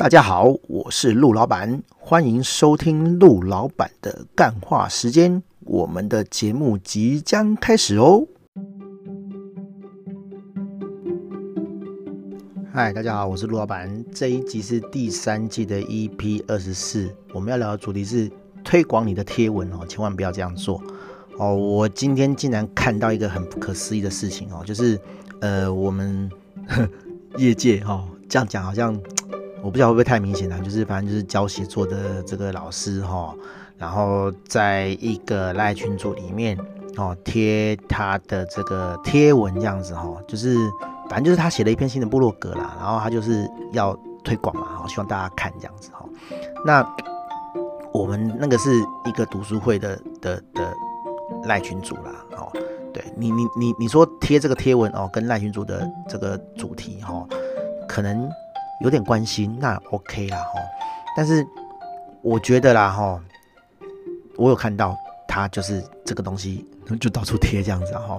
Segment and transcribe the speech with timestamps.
[0.00, 5.42] 大家好，我是陆老板，欢迎收听陆老板的干话时间。
[5.66, 8.26] 我们的节目即将开始哦。
[12.72, 14.02] 嗨，大家好，我是陆老板。
[14.10, 18.30] 这一集是第三季的 EP 二十四，我们要聊的主题是
[18.64, 20.82] 推广你的贴文哦，千万不要这样做
[21.36, 21.54] 哦。
[21.54, 24.98] 我今天竟然看到一个很不可思议的事情哦，就是
[25.42, 26.30] 呃，我们
[27.36, 28.98] 业界哈、哦，这样讲好像。
[29.62, 33.34] 我不知道会不会太明显了，就是反正就是教写作的这个老师哈，
[33.76, 36.58] 然后在一个赖群组里面
[36.96, 40.56] 哦贴他的这个贴文这样子哈，就是
[41.08, 46.04] 反正就是他写了一篇新的部落格啦，然后他就是要推广嘛，哈，希望大家看这样子哈。
[46.64, 46.94] 那
[47.92, 48.70] 我们那个是
[49.04, 50.74] 一个读书会的的的
[51.44, 52.50] 赖群组啦，哦，
[52.94, 57.26] 对你你你你说贴这个贴文哦，跟赖群组的这个主题哈，
[57.86, 58.26] 可能。
[58.80, 60.60] 有点关心，那 OK 啦哈。
[61.16, 61.46] 但是
[62.22, 63.20] 我觉得啦哈，
[64.36, 66.64] 我有看到他就是这个东西
[67.00, 68.18] 就到处贴这样子哈。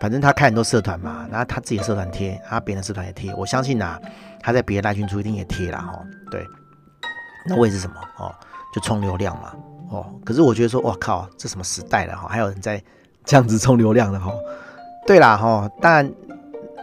[0.00, 3.32] 反正他开很多社团嘛，然后他自己的社团贴，他别人的社团也贴。
[3.34, 4.00] 我相信呐，
[4.40, 6.02] 他在别的赖群组一定也贴啦哈。
[6.30, 6.44] 对，
[7.46, 8.34] 那为是什么哦？
[8.74, 9.54] 就冲流量嘛
[9.90, 10.06] 哦。
[10.24, 12.26] 可是我觉得说，哇靠，这什么时代了哈？
[12.28, 12.82] 还有人在
[13.24, 14.32] 这样子冲流量的哈？
[15.06, 16.12] 对啦哈，当然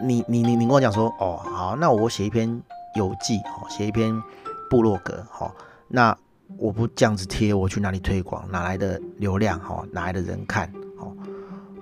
[0.01, 2.61] 你你你你跟我讲说哦好，那我写一篇。
[2.95, 4.21] 游记哦，写一篇
[4.69, 5.53] 部落格哈，
[5.87, 6.17] 那
[6.57, 8.43] 我不这样子贴，我去哪里推广？
[8.51, 9.85] 哪来的流量哈？
[9.91, 10.71] 哪来的人看？
[10.97, 11.15] 哦，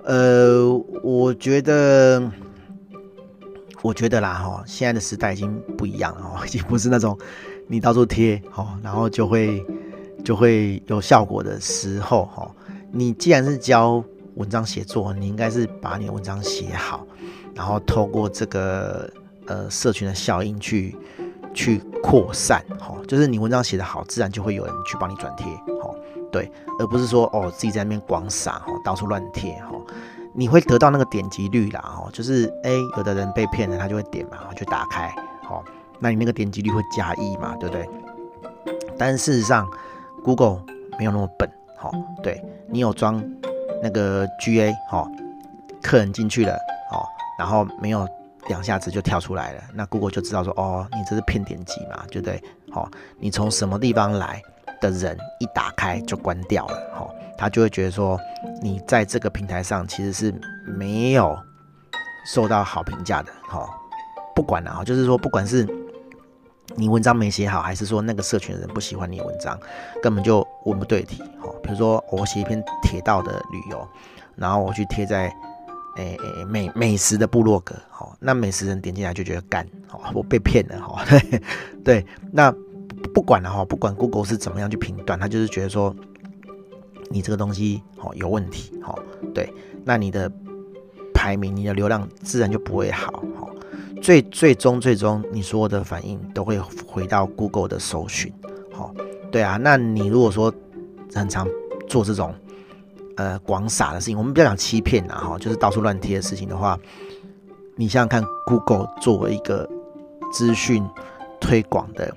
[0.04, 0.68] 呃，
[1.02, 2.30] 我觉得，
[3.82, 7.18] 我觉得啦哈，现在的时代已经不一样了哦，已经不是那种
[7.66, 9.64] 你到处贴哈，然后就会
[10.22, 12.50] 就会有效果的时候哈。
[12.92, 17.06] 你既然是教文章写作，你应该是把你的文章写好，
[17.54, 19.10] 然后透过这个。
[19.48, 20.94] 呃，社群的效应去
[21.54, 25.46] 去扩散，哈，就是你文章写得好，自然就会有人去帮你转贴，
[25.82, 25.90] 哈，
[26.30, 29.70] 对，而不是说哦自己在那边广撒，哈，到处乱贴，哈，
[30.34, 35.10] 你会得到那个点击率啦，哈，就是哎，有的人被骗了，他就会点嘛，就打开，
[35.42, 35.64] 好，
[35.98, 37.88] 那你那个点击率会加一嘛，对不对？
[38.98, 39.66] 但事实上
[40.22, 40.62] ，Google
[40.98, 41.90] 没有那么笨，哈，
[42.22, 43.24] 对，你有装
[43.82, 45.10] 那个 GA，哈，
[45.82, 46.52] 客人进去了，
[46.92, 47.00] 哦，
[47.38, 48.06] 然后没有。
[48.48, 52.42] 两下子就跳出来了，那 Google 就知道说，哦，你这是骗点击嘛，对不对？
[52.72, 54.42] 好、你从什么地方来
[54.80, 58.18] 的人一打开就关掉了，好、他就会觉得说，
[58.62, 60.34] 你在这个平台上其实是
[60.66, 61.38] 没有
[62.26, 63.68] 受到好评价的，好、
[64.34, 65.66] 不管了啊，就是说，不管是
[66.74, 69.58] 你文章没写好，还是说那个社群的人不喜欢你文章，
[70.02, 73.86] 根本就文不对题，好、比如说我写一篇铁道的旅游，
[74.36, 75.30] 然后我去贴在。
[75.98, 81.04] 诶、诶，美美食的部落格，好，那美食人点进来就觉得干，好，我被骗了，哈，
[81.84, 82.54] 对，那
[83.12, 85.92] 不管了哈，不管 Google 是怎么样去评断，他就是觉得说
[87.10, 88.96] 你这个东西好有问题，好，
[89.34, 89.52] 对，
[89.84, 90.30] 那你的
[91.12, 93.50] 排名、你的流量自然就不会好，好，
[94.00, 98.32] 最最终最终你所有的反应都会回到 Google 的搜寻，
[98.72, 98.94] 好，
[99.32, 100.54] 对啊，那你如果说
[101.12, 101.44] 很常
[101.88, 102.32] 做这种。
[103.18, 106.78] 呃，广撒的事情，我们不要讲欺骗呐，哈，就是到处乱贴的事情的话，
[107.74, 109.68] 你想想看，Google 作为一个
[110.32, 110.88] 资讯
[111.40, 112.14] 推广的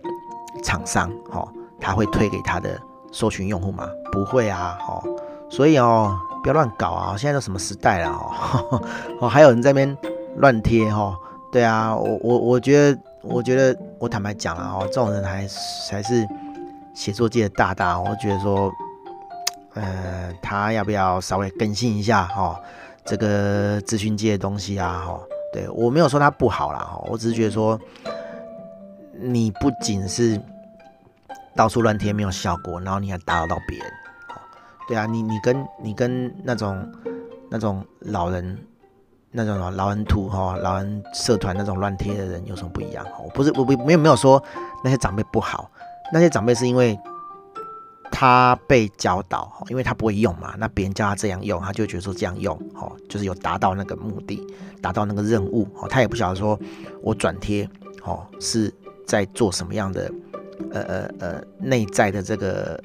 [0.63, 1.43] 厂商，哈，
[1.79, 2.79] 他会推给他的
[3.11, 3.89] 搜寻用户吗？
[4.11, 5.01] 不会啊，哈，
[5.49, 8.63] 所以哦，不要乱搞啊，现在都什么时代了，哈，
[9.19, 9.97] 哦，还有人在那边
[10.37, 11.17] 乱贴，哈，
[11.51, 15.47] 对啊，我我我觉得，我觉得，我坦白讲了，哦，这种人还
[15.89, 16.27] 才是
[16.93, 18.71] 写作界的大大，我觉得说。
[19.73, 22.59] 呃，他要不要稍微更新一下哈、哦？
[23.05, 25.19] 这个资讯界的东西啊，哈，
[25.53, 27.79] 对，我没有说他不好啦，哈，我只是觉得说，
[29.17, 30.39] 你不仅是
[31.55, 33.87] 到处乱贴没有效果，然后你还打扰到别人，
[34.87, 36.91] 对啊，你你跟你跟那种
[37.49, 38.57] 那种老人
[39.31, 43.05] 那种老人图哈，老人社团那种乱贴的人有什么不一样？
[43.23, 44.43] 我不是我不没有没有说
[44.83, 45.71] 那些长辈不好，
[46.11, 46.99] 那些长辈是因为。
[48.21, 54.39] 他被教导，因为他不会用嘛，那别人教他这样用，他就觉得说这样用，哦，就是有达到那个目的，
[54.79, 56.59] 达到那个任务，哦，他也不晓得说
[57.01, 57.67] 我转贴，
[58.03, 58.71] 哦，是
[59.07, 60.11] 在做什么样的，
[60.71, 62.79] 呃呃呃，内在的这个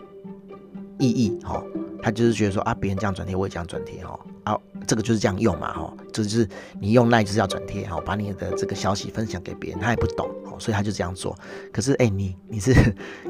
[0.98, 1.62] 意义，哦，
[2.02, 6.48] 他就是觉得说啊，别人这样转贴，我也这样转贴，哦，啊，这个就是这样用嘛，哦，这就是
[6.80, 11.36] 你用赖就是要转贴，哦，把你的这个消息分享给别人，他也不懂，所以他就这样做。
[11.72, 12.74] 可是，哎，你你是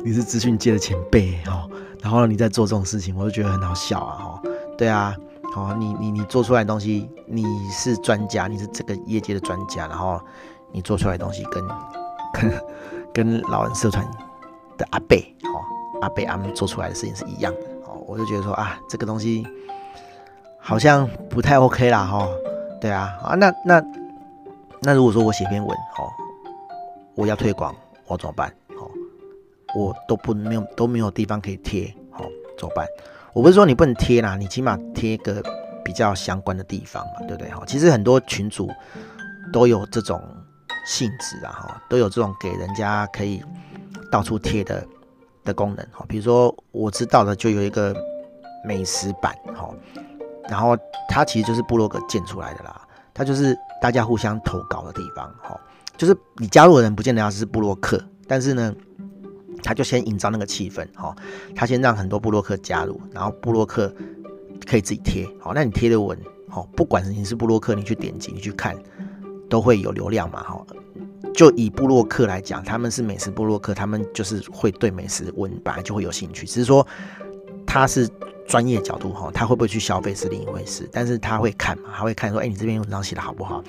[0.04, 1.70] 你是资讯界的前辈，哦。
[2.02, 4.14] 然后你在做这种事情，我就觉得很好笑啊！
[4.16, 4.42] 哈，
[4.78, 5.16] 对啊，
[5.52, 10.20] 好，你你你做出来的东西，你是专家，你是这个业界的专家，然后
[10.70, 11.64] 你做出来的东西跟
[12.32, 12.62] 跟
[13.12, 14.08] 跟老人社团
[14.78, 15.58] 的阿贝哦，
[16.02, 19.44] 阿贝他们做出来的事情是一样的哦，我就觉得说啊，这个东西
[20.60, 22.28] 好像不太 OK 啦哈，
[22.80, 23.82] 对啊啊，那那
[24.82, 26.06] 那如果说我写篇文哦，
[27.16, 27.74] 我要推广，
[28.06, 28.48] 我怎么办？
[28.78, 28.88] 哦，
[29.74, 32.24] 我都不没有都没有地方可以贴，好
[32.56, 32.86] 怎么办？
[33.32, 35.42] 我不是说你不能贴啦，你起码贴个
[35.84, 37.50] 比较相关的地方嘛，对不对？
[37.50, 38.70] 哈，其实很多群主
[39.52, 40.22] 都有这种。
[40.88, 43.42] 性质啊，哈，都有这种给人家可以
[44.08, 44.86] 到处贴的
[45.42, 47.92] 的功能，哈，比如说我知道的就有一个
[48.64, 49.68] 美食版，哈，
[50.48, 50.78] 然后
[51.08, 55.60] 它其实就是部落格建出来的啦，它就是大家互相投稿的地方，哈，
[55.96, 58.74] 就是你加入的人不见得要是部落客，但是呢，
[59.62, 61.14] 他就先营造那个气氛，哈，
[61.54, 63.94] 他先让很多部落客加入，然后部落客
[64.66, 68.76] 可以自己贴，好，那你贴的文，好，不管你是部落客，你去点击，你去看。
[69.48, 70.66] 都会有流量嘛，哈，
[71.32, 76.84] 就以部落客来讲，他们是美食部落客，他们就是会对美食文本来就会有兴趣，只是说
[77.64, 78.10] 他是
[78.48, 83.62] 专业角度哈，他会不会去消费是另一回事，但是他会看嘛，他会看说，哎，你这篇文章写的好不好，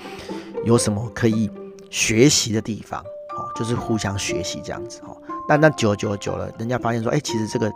[0.66, 1.48] 有什么可以
[1.90, 5.16] 学习的地方，哦，就是互相学习这样子，哦，
[5.48, 7.72] 那那久久久了，人家发现说，哎，其实这个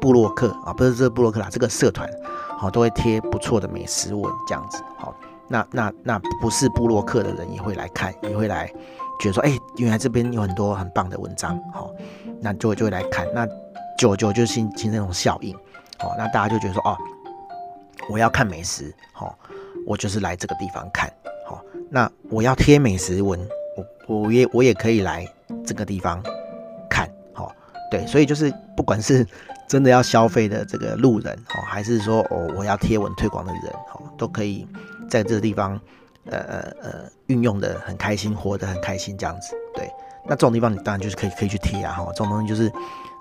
[0.00, 2.08] 部落客啊，不是这个部落客啦，这个社团，
[2.58, 5.14] 好，都会贴不错的美食文这样子，好。
[5.48, 8.66] 那那那不是部落客的人也会来看，也会来
[9.20, 11.90] 觉得说，哎、原来这边有很多很棒的文章，好，
[12.40, 13.46] 那就会就会来看，那
[13.98, 15.54] 久久就形形成那种效应，
[15.98, 16.96] 好，那大家就觉得说，哦，
[18.08, 19.36] 我要看美食，好，
[19.86, 21.12] 我就是来这个地方看，
[21.92, 23.38] 那我要贴美食文，
[24.08, 25.28] 我我也我也可以来
[25.66, 26.22] 这个地方
[26.88, 27.54] 看，好，
[27.90, 29.26] 对，所以就是不管是
[29.68, 34.66] 真的要消费的这个路人，哦，还是说哦我要贴文推广的人，哦，都可以。
[35.10, 35.78] 在这个地方，
[36.24, 36.90] 呃呃呃，
[37.26, 39.86] 运用的很开心，活得很开心，这样子，对。
[40.24, 42.72] 那这种地方，你当然就是可以可以去贴啊，哈，这种东西就是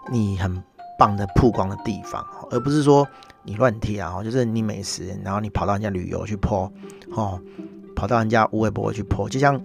[0.10, 0.64] 你很
[0.98, 3.06] 棒的曝光的地方，而不是说
[3.44, 6.72] 你乱贴啊，就是你美食，然后你跑到人家旅游去 po，
[7.14, 7.42] 哦，
[8.02, 9.62] 跑到人家无微博去破就像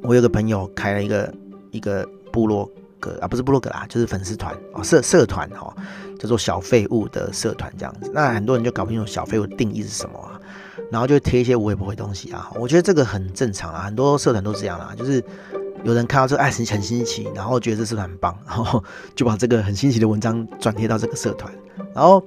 [0.00, 1.34] 我有个朋友开了一个
[1.70, 2.66] 一个部落
[2.98, 5.70] 格啊，不是部落格啦，就是粉丝团哦，社社团哈，
[6.18, 8.10] 叫做小废物的社团这样子。
[8.14, 10.40] 那很多人就搞不清楚小废物的定义是什么啊。
[10.90, 15.22] 然后就贴一些无微不会东西啊，我觉得这个很正常啊，很多社团都这样啦，就是
[15.84, 18.82] 有人看到这个爱很很新奇，然后觉得这社团很棒，然后
[19.14, 21.52] 就把这个很新奇的文章转贴到这个社团，
[21.94, 22.24] 然后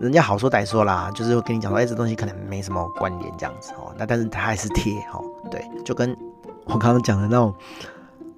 [0.00, 6.16] 人家好说歹说啦，就是会跟你讲说，哎，这东西可能没什么关联这样子哦，那但是他还是贴哦，对，就跟
[6.64, 7.54] 我刚刚讲的那种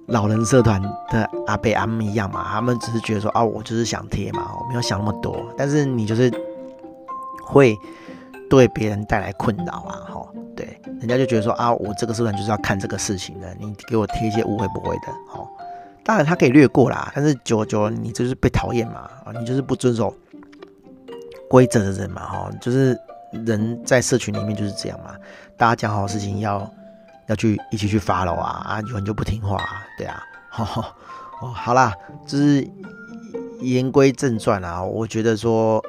[0.07, 6.31] 老人社团的阿伯阿姆一样嘛，他们只是觉得说啊，我就是想贴嘛，我没有想那么多，但是你就是
[7.41, 7.77] 会。
[8.49, 10.25] 对别人带来困扰啊，哈，
[10.55, 15.45] 对，人家就觉得说啊，我这个社团就是要看这个事情的，你给我贴一些误会不会的，哈，
[16.01, 20.15] 当然他可以略过啦，但是久久你就是被讨厌嘛，啊，你就是不遵守
[21.49, 22.97] 规则的人嘛，哈，就是
[23.31, 25.15] 人在社群里面就是这样嘛，
[25.55, 26.69] 大家讲好事情要
[27.27, 29.57] 要去一起去 follow 啊，啊，有人就不听话，
[29.97, 30.23] 对啊，
[30.57, 30.85] 哦，
[31.41, 31.93] 哦，好啦，
[32.25, 32.67] 就是
[33.61, 35.83] 言归正传啊，我觉得说。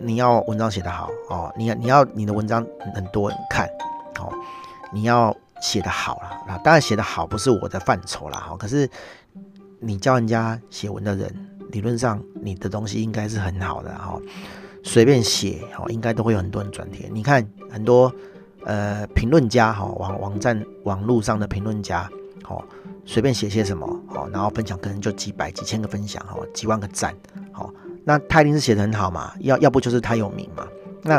[0.00, 3.66] 你要文章写得好哦，你要你要你的文章很多人看，
[4.18, 4.30] 哦，
[4.92, 8.90] 你要写得好啦，那当然写得好不是我的范畴啦，哈，可是
[9.78, 11.32] 你教人家写文的人，
[11.70, 14.18] 理论上你的东西应该是很好的哈，
[14.84, 17.10] 随便写哦，应该都会有很多人转贴。
[17.12, 18.12] 你看很多
[18.64, 22.08] 呃评论家哈，网网站网络上的评论家，
[22.46, 22.62] 哦，
[23.04, 27.12] 随便写些什么，哦，然后分享可能就几百几千个分享，哈，几万个赞，
[27.50, 27.72] 好。
[28.04, 30.68] 那他一定是写的很好嘛，要要不就是他有名嘛。
[31.02, 31.18] 那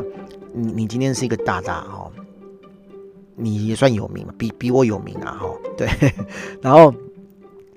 [0.54, 2.12] 你你今天是一个大大哈，
[3.36, 5.50] 你也算有名嘛，比比我有名啊哈。
[5.76, 5.90] 对，
[6.62, 6.94] 然后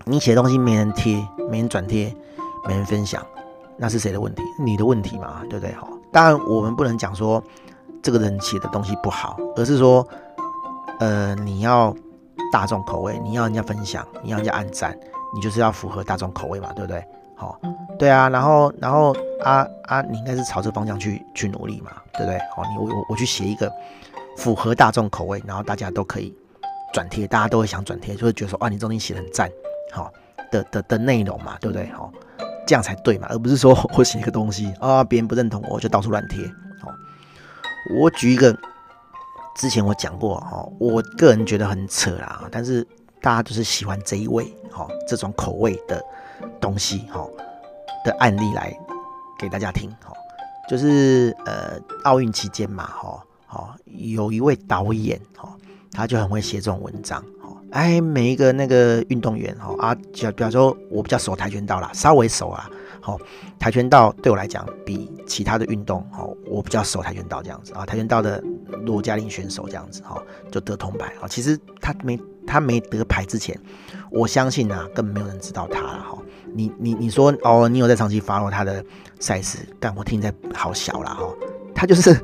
[0.05, 2.15] 你写的东西没人贴，没人转贴，
[2.67, 3.27] 没人分享，
[3.79, 4.43] 那是谁的问题？
[4.59, 5.73] 你的问题嘛，对不对？
[5.75, 7.43] 哈，当然我们不能讲说
[8.03, 10.07] 这个人写的东西不好，而是说，
[10.99, 11.95] 呃，你要
[12.53, 14.99] 大众口味，你要人家分享，你要人家按赞，
[15.35, 17.05] 你就是要符合大众口味嘛，对不对？
[17.37, 17.59] 好。
[17.99, 22.39] 对啊，然后然后啊啊，你应该是朝这方向去去努力嘛，对不对？
[22.55, 23.69] 好，你我我我去写一个
[24.37, 26.33] 符合大众口味，然后大家都可以
[26.93, 29.51] 转贴，大家都会想转贴，就会觉得说啊，你这东西写的很赞，
[29.93, 30.13] 好，
[30.53, 31.89] 的的的内容嘛，对不对？
[31.89, 32.13] 好，
[32.69, 36.45] 这样才对嘛，而不是说 我写一个东西啊，别人不认同我就到处乱贴。
[36.83, 36.93] 好，
[37.99, 38.55] 我举一个
[39.57, 42.87] 之前我讲过哈，我个人觉得很扯啦，但是
[43.23, 46.05] 大家就是喜欢这一位哈，这种口味的
[46.61, 47.27] 东西哈。
[48.05, 48.73] 的案例来
[49.37, 50.13] 给大家听，哈，
[50.69, 55.53] 就是呃奥运期间嘛，哈，好，有一位导演，哈，
[55.91, 62.69] 他就很会写这种文章，哈，哎，每一个那个运动员哈啊，就比方说我比较熟跆拳道啦，稍微熟啊，
[63.01, 63.19] 好，
[63.59, 68.43] 跆拳道对我来讲比其他的运动好，我比较熟跆拳道这样子啊，跆拳道的
[68.87, 71.29] 罗嘉玲选手这样子哈，就得铜牌啊。
[71.29, 73.59] 其实他没他没得牌之前，
[74.11, 76.19] 我相信啊，根本没有人知道他了哈。
[76.55, 78.83] 你你你说哦，你有在长期 follow 他的
[79.21, 81.29] 赛事，但我听在好小了哈，
[81.75, 82.19] 他就是。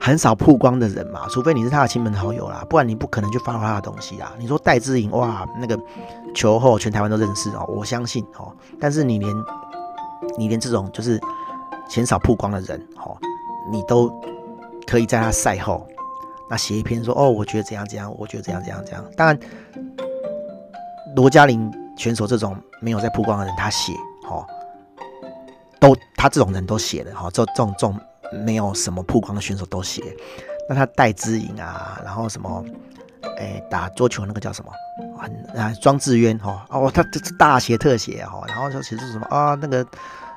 [0.00, 4.32] 很少曝光的人嘛，除非你是他的亲朋好友啦，不然你不可能去发他的东西啦。
[4.38, 5.78] 你说戴资颖哇，那个
[6.34, 8.54] 球后全台湾都认识哦，我相信哦。
[8.80, 9.34] 但是你连
[10.38, 11.20] 你连这种就是
[11.88, 13.16] 鲜少曝光的人哦，
[13.70, 14.08] 你都
[14.86, 15.86] 可以在他赛后
[16.48, 19.04] 那写一篇说哦，我觉得怎样怎样，我觉得怎样怎样怎样。
[19.16, 19.38] 当然，
[21.16, 23.92] 罗嘉玲选手这种没有在曝光的人，他写
[24.30, 24.46] 哦，
[25.80, 27.98] 都他这种人都写的哈，这这种这种。
[28.32, 30.02] 没有什么曝光的选手都写，
[30.68, 32.64] 那他戴之颖啊，然后什么，
[33.38, 34.72] 哎，打桌球那个叫什么，
[35.56, 39.86] 啊庄智渊哈哦，他这是大写特写哈，然后就写出什么啊那个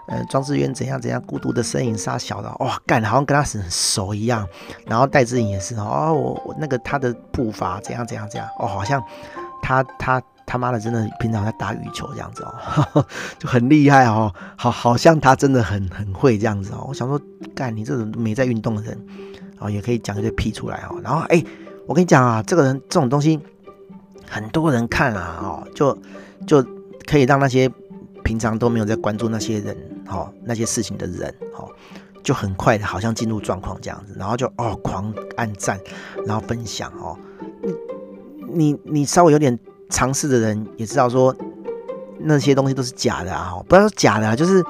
[0.08, 4.48] 呃庄智渊怎样怎样孤独的身影杀小的哇干，好像跟他很熟一样，
[4.86, 9.04] 然后戴资颖也是哦，我我那个他的步伐怎样怎样怎样哦，好像
[9.62, 10.22] 他他。
[10.52, 13.06] 他妈的，真的平常在打羽球这样子哦，
[13.40, 16.84] 就很厉害哦，好，好像他真的很很会这样子哦。
[16.90, 17.18] 我想说，
[17.56, 19.06] 干你这种没在运动的人
[19.60, 21.00] 哦，也可以讲一堆屁出来哦。
[21.02, 21.42] 然后哎，
[21.88, 23.40] 我跟你讲啊，这个人这种东西，
[24.30, 25.98] 很多人看啊哦，就
[26.46, 26.62] 就
[27.06, 27.72] 可以让那些
[28.22, 29.74] 平常都没有在关注那些人
[30.10, 31.66] 哦那些事情的人哦，
[32.24, 35.80] 就很快的好像进入状况这样子，然后就哦狂按赞，
[36.26, 37.18] 然后分享哦，
[38.54, 39.58] 你你你稍微有点。
[39.92, 41.36] 尝试的人也知道说
[42.18, 44.64] 那些东西都是假的啊，不要说假的啊，就是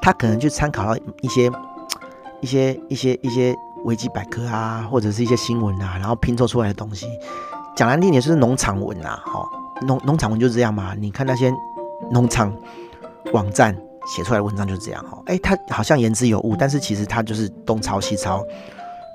[0.00, 1.50] 他可能去参考到一些
[2.40, 3.54] 一些一些一些
[3.84, 7.06] 维基百科啊，或者是一些新闻啊，然后拼凑出来的东西。
[7.76, 9.44] 讲难听点就是农场文啊，哈，
[9.86, 10.94] 农农场文就是这样嘛。
[10.94, 11.52] 你看那些
[12.10, 12.52] 农场
[13.32, 18.44] 网站写出来的文章就是这样哈，哎，他好像言之有物，但是其实他就是东抄西抄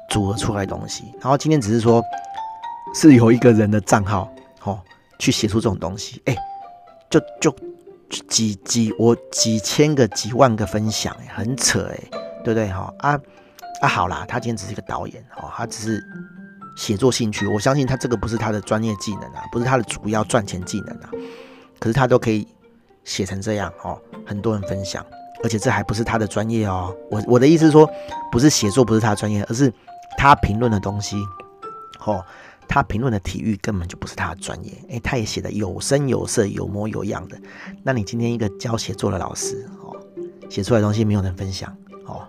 [0.10, 1.04] 组合出来的东西。
[1.22, 2.02] 然后今天只是说
[2.94, 4.30] 是有一个人的账号，
[4.60, 4.82] 哈。
[5.24, 6.36] 去写出这种东西，哎、
[7.10, 7.56] 就就
[8.28, 11.98] 几几我几千个几万个分享，哎，很扯，哎，
[12.44, 12.94] 对不对哈？
[13.00, 13.18] 啊
[13.80, 16.04] 啊，好啦，他今天只是一个导演，哦，他只是
[16.76, 21.10] 写作兴趣，我相信他这个不是他的专业技能啊，不是他的主要赚钱技能啊，
[21.80, 22.46] 可是他都可以
[23.06, 25.06] 写成这样，哦，很多人分享，
[25.42, 27.90] 而且这还不是他的专业哦，我我的意思是说，
[28.30, 29.72] 不是写作不是他专业，而是
[30.18, 31.16] 他评论的东西，
[32.06, 32.22] 哦。
[32.74, 37.38] 他评论的体育根本就不是他的专业，诶，他也写的有声有色、有模有样的。
[37.84, 39.96] 那你今天一个教写作的老师哦，
[40.50, 41.72] 写出来的东西没有人分享
[42.08, 42.28] 哦，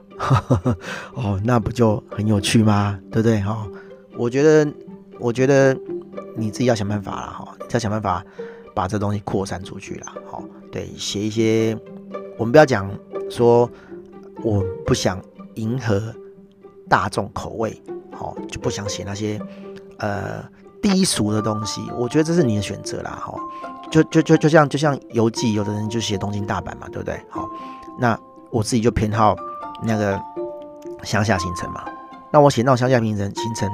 [1.17, 3.01] 哦，那不就很有趣吗？
[3.11, 3.41] 对不对？
[3.41, 3.67] 哦，
[4.19, 4.71] 我觉得，
[5.19, 5.75] 我觉得
[6.37, 8.23] 你自己要想办法了哈，要想办法
[8.75, 10.13] 把这东西扩散出去了。
[10.31, 11.75] 好，对，写一些，
[12.37, 12.95] 我们不要讲
[13.31, 13.71] 说
[14.43, 15.19] 我不想
[15.55, 16.15] 迎合
[16.87, 17.83] 大众口味，
[18.13, 19.41] 好，就不想写那些。
[20.05, 20.45] 呃，
[20.83, 23.33] 低俗的东西，我觉得这是你的选择啦，哈，
[23.91, 27.19] 就就就就像就像游记，有的人就写东京大阪嘛，对不对？
[27.31, 27.49] 好，
[27.99, 28.19] 那
[28.51, 29.35] 我自己就偏好
[29.83, 30.21] 那个
[31.03, 31.83] 乡下行程嘛，
[32.31, 33.71] 那我写那种乡下行程行程，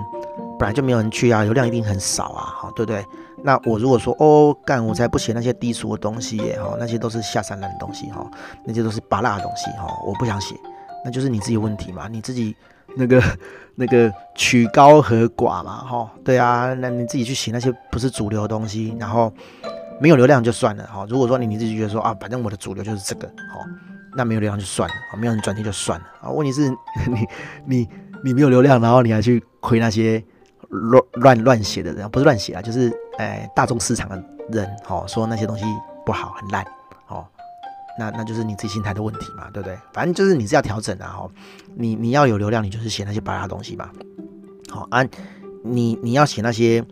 [0.57, 3.05] 本来就没有人去啊，流量一定很少啊，好，对不对？
[3.43, 8.25] 那我如果说哦，干，我才不写那些低俗的东西耶，哈，那些都是下三滥的东西，哈，
[8.65, 10.55] 那些都是芭乐的东西，哈，我不想写，
[11.05, 12.55] 那就是你自己问题嘛，你自己。
[12.97, 13.23] 那个
[13.77, 19.33] 那个曲高和寡嘛，哈，对啊，那你自己去写那些不是主流的东西，然后
[20.01, 21.07] 没有流量就算了，哈。
[21.09, 23.65] 如果说你你自己觉得说啊，反正我的主流就是这个，哈，
[24.17, 26.31] 那没有流量就算了，没有人转贴就算了啊。
[26.31, 27.27] 问题是你
[27.67, 27.89] 你
[28.25, 30.23] 你没有流量，然后你还去亏那些
[30.69, 35.65] 乱乱乱写的人，不是乱写啊，就是哎大众市场的人，哈，说那些东西
[36.05, 36.65] 不好很烂，
[38.01, 39.79] 那那就是你自己心态的问题嘛，对不对？
[39.93, 41.29] 反正就是你是要调整的哈。
[41.75, 43.91] 你你要有流量，你就是写那些巴拉东西嘛。
[44.71, 45.07] 好啊，
[45.63, 46.83] 你你要写那些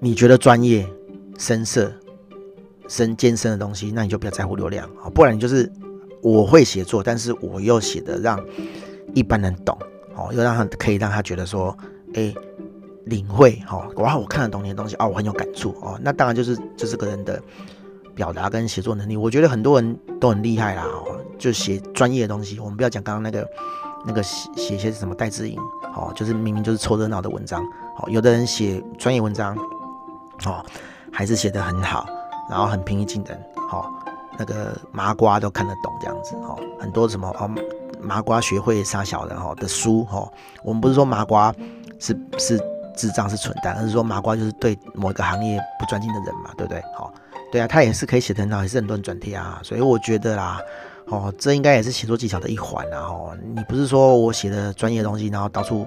[0.00, 0.88] 你觉得专业、
[1.38, 1.92] 深色、
[2.88, 5.10] 深艰深的东西，那你就不要在乎流量啊。
[5.14, 5.70] 不然你就是
[6.22, 8.42] 我会写作，但是我又写的让
[9.12, 9.76] 一般人懂，
[10.16, 11.76] 哦，又让他可以让他觉得说，
[12.14, 12.32] 哎，
[13.04, 16.00] 领会哈，哇，我看得懂你的东西啊，我很有感触哦。
[16.02, 17.42] 那当然就是就是个人的。
[18.14, 20.84] 表达跟写作能力，我觉得很多人都很厉害啦。
[21.38, 23.48] 就写专业的东西，我们不要讲刚刚那个
[24.04, 25.58] 那个写写些什么戴资颖，
[25.96, 27.64] 哦，就是明明就是凑热闹的文章，
[27.96, 29.56] 哦，有的人写专业文章，
[30.44, 30.62] 哦，
[31.10, 32.06] 还是写得很好，
[32.50, 33.90] 然后很平易近人，哦，
[34.38, 37.50] 那个麻瓜都看得懂这样子，哦，很多什么哦，
[38.02, 40.30] 麻瓜学会杀小人哦的书，哦，
[40.62, 41.50] 我们不是说麻瓜
[41.98, 42.60] 是是
[42.94, 46.82] 智障是蠢蛋，而是说麻瓜就是对某一个行业不专精的人嘛，对不对？
[46.94, 47.10] 好，
[47.50, 50.60] 对啊，他也是可以写得很好，也是很多人转贴啊，所以我觉得啦，
[51.06, 53.00] 哦，这应该也是写作技巧的一环啊。
[53.00, 55.86] 哦，你不是说我写的专业的东西，然后到处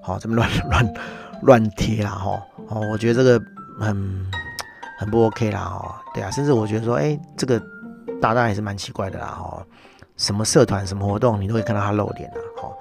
[0.00, 0.94] 好这么乱 乱
[1.42, 3.44] 乱贴啦，哈，哦，我觉得这个
[3.80, 4.26] 很
[4.98, 7.60] 很不 OK 啦，哦，对啊，甚至我觉得说，哎，这个
[8.20, 9.64] 大大也是蛮奇怪的啦，哦，
[10.16, 12.76] 什么社团、什么活动，你都会看到他露脸啊，哦，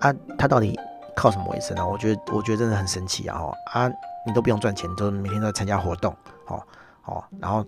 [0.00, 0.78] 啊，他到底？
[1.16, 1.84] 靠什么为生啊？
[1.86, 3.36] 我觉得，我觉得真的很神奇啊！
[3.38, 3.86] 哦啊，
[4.26, 6.62] 你都不用赚钱，就每天都在参加活动，哦
[7.04, 7.64] 哦，然后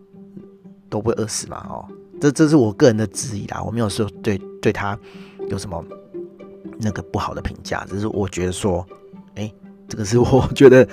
[0.89, 1.67] 都不会饿死嘛？
[1.69, 1.87] 哦，
[2.21, 4.99] 这这是我个人的质疑啦，我没有说对对他
[5.49, 5.85] 有什么
[6.79, 8.87] 那个不好的评价，只是我觉得说，
[9.35, 9.53] 哎，
[9.89, 10.87] 这个是 我觉得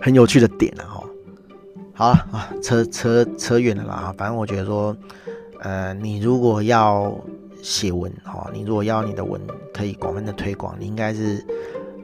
[0.00, 0.84] 很有趣的点啊！
[0.86, 1.04] 哈，
[1.94, 4.96] 好了啊，扯扯扯远了啦，反正我觉得说，
[5.60, 7.16] 呃，你如果要
[7.62, 9.40] 写文，哈，你如果要你的文
[9.72, 11.44] 可以广泛的推广，你应该是。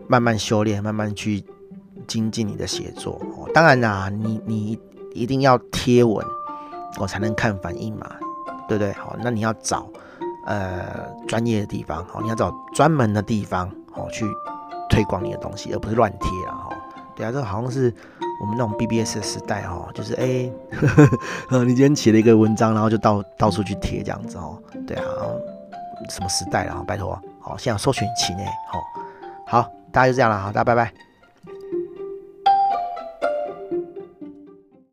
[0.08, 1.40] 慢慢修炼，慢慢去
[2.08, 3.12] 精进你的写作。
[3.36, 4.76] 哦，当然啦，你你
[5.14, 6.24] 一定要贴文，
[6.98, 8.06] 我才能看反应嘛，
[8.68, 8.92] 对不对？
[8.92, 9.86] 好，那你要找
[10.46, 14.24] 呃专业的地方，好，你要找专门的地方，好去
[14.88, 16.54] 推广你的东西，而不是乱贴啊。
[16.54, 16.76] 哈，
[17.16, 17.92] 对啊，这好像是
[18.40, 20.50] 我们那种 BBS 的时代，哈，就是哎，
[21.64, 25.02] 你今天写了一个文章，然后就到到处去贴这样子，哦，对啊，
[26.08, 26.84] 什么时代了？
[26.86, 28.80] 拜托，好，现在搜寻期内，好，
[29.46, 29.70] 好。
[29.92, 31.09] 大家就这样了，好，大家拜拜。